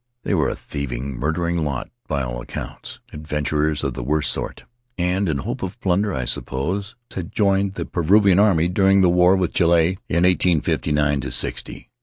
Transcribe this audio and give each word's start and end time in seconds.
They 0.23 0.33
were 0.33 0.49
a 0.49 0.55
thieving, 0.55 1.15
murdering 1.19 1.63
lot 1.63 1.91
by 2.07 2.23
all 2.23 2.41
accounts— 2.41 2.99
adventurers 3.13 3.83
of 3.83 3.93
the 3.93 4.01
worst 4.01 4.31
sort; 4.31 4.63
and 4.97 5.29
in 5.29 5.37
hope 5.37 5.61
of 5.61 5.79
plunder, 5.79 6.11
I 6.11 6.25
suppose, 6.25 6.95
had 7.13 7.31
joined 7.31 7.75
the 7.75 7.85
Peruvian 7.85 8.39
army 8.39 8.67
during 8.67 9.01
the 9.01 9.09
war 9.09 9.35
with 9.35 9.53
Chile 9.53 9.99
in 10.09 10.25
eighteen 10.25 10.61
fifty 10.61 10.91
nine 10.91 11.21
to 11.21 11.29
sixty. 11.29 11.91